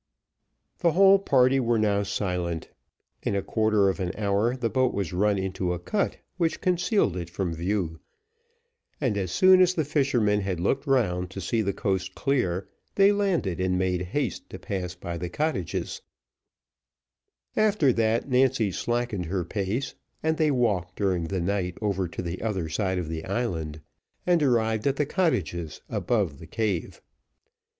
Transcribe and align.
The 0.79 0.93
whole 0.93 1.19
party 1.19 1.59
were 1.59 1.77
now 1.77 2.01
silent. 2.01 2.69
In 3.21 3.35
a 3.35 3.43
quarter 3.43 3.87
of 3.87 3.99
an 3.99 4.11
hour 4.17 4.55
the 4.55 4.67
boat 4.67 4.95
was 4.95 5.13
run 5.13 5.37
into 5.37 5.73
a 5.73 5.77
cut, 5.77 6.17
which 6.37 6.59
concealed 6.59 7.15
it 7.15 7.29
from 7.29 7.53
view; 7.53 7.99
and, 8.99 9.15
as 9.15 9.29
soon 9.31 9.61
as 9.61 9.75
the 9.75 9.85
fisherman 9.85 10.41
had 10.41 10.59
looked 10.59 10.87
round 10.87 11.29
to 11.29 11.39
see 11.39 11.61
the 11.61 11.71
coast 11.71 12.15
clear, 12.15 12.67
they 12.95 13.11
landed 13.11 13.59
and 13.59 13.77
made 13.77 14.01
haste 14.01 14.49
to 14.49 14.57
pass 14.57 14.95
by 14.95 15.19
the 15.19 15.29
cottages; 15.29 16.01
after 17.55 17.93
that 17.93 18.27
Nancy 18.27 18.71
slackened 18.71 19.25
her 19.27 19.45
pace, 19.45 19.93
and 20.23 20.35
they 20.37 20.49
walked 20.49 20.95
during 20.95 21.25
the 21.25 21.39
night 21.39 21.77
over 21.79 22.07
to 22.07 22.23
the 22.23 22.41
other 22.41 22.69
side 22.69 22.97
of 22.97 23.07
the 23.07 23.23
island, 23.25 23.81
and 24.25 24.41
arrived 24.41 24.87
at 24.87 24.95
the 24.95 25.05
cottages 25.05 25.79
above 25.89 26.39
the 26.39 26.47
cave. 26.47 27.03